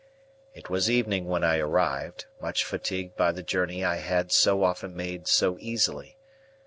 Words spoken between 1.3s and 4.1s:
I arrived, much fatigued by the journey I